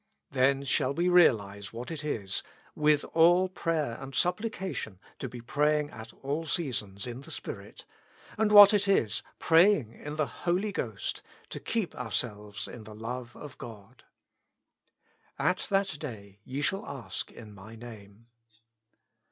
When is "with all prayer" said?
2.85-3.99